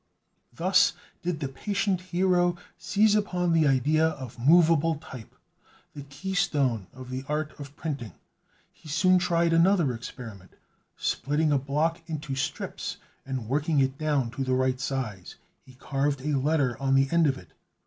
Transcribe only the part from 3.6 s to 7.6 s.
idea of movable type, the key stone of the art